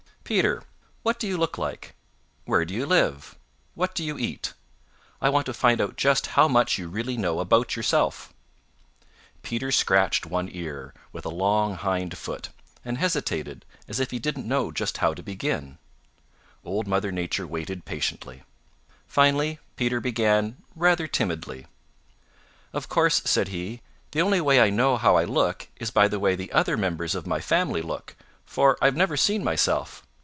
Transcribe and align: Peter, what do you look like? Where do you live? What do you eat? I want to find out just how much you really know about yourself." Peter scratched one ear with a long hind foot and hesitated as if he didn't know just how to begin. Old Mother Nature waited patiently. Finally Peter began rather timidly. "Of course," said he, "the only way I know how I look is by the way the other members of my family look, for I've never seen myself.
Peter, 0.23 0.63
what 1.03 1.19
do 1.19 1.27
you 1.27 1.35
look 1.37 1.57
like? 1.57 1.93
Where 2.45 2.63
do 2.63 2.73
you 2.73 2.85
live? 2.85 3.37
What 3.75 3.93
do 3.93 4.01
you 4.01 4.17
eat? 4.17 4.53
I 5.21 5.27
want 5.27 5.45
to 5.47 5.53
find 5.53 5.81
out 5.81 5.97
just 5.97 6.25
how 6.27 6.47
much 6.47 6.77
you 6.77 6.87
really 6.87 7.17
know 7.17 7.41
about 7.41 7.75
yourself." 7.75 8.31
Peter 9.41 9.73
scratched 9.73 10.25
one 10.25 10.47
ear 10.53 10.93
with 11.11 11.25
a 11.25 11.29
long 11.29 11.75
hind 11.75 12.17
foot 12.17 12.47
and 12.85 12.97
hesitated 12.97 13.65
as 13.89 13.99
if 13.99 14.11
he 14.11 14.19
didn't 14.19 14.47
know 14.47 14.71
just 14.71 14.99
how 14.99 15.13
to 15.13 15.21
begin. 15.21 15.77
Old 16.63 16.87
Mother 16.87 17.11
Nature 17.11 17.45
waited 17.45 17.83
patiently. 17.83 18.43
Finally 19.09 19.59
Peter 19.75 19.99
began 19.99 20.55
rather 20.77 21.07
timidly. 21.07 21.67
"Of 22.71 22.87
course," 22.87 23.21
said 23.25 23.49
he, 23.49 23.81
"the 24.11 24.21
only 24.21 24.39
way 24.39 24.61
I 24.61 24.69
know 24.69 24.95
how 24.95 25.17
I 25.17 25.25
look 25.25 25.67
is 25.75 25.91
by 25.91 26.07
the 26.07 26.21
way 26.21 26.37
the 26.37 26.53
other 26.53 26.77
members 26.77 27.15
of 27.15 27.27
my 27.27 27.41
family 27.41 27.81
look, 27.81 28.15
for 28.45 28.77
I've 28.81 28.95
never 28.95 29.17
seen 29.17 29.43
myself. 29.43 30.03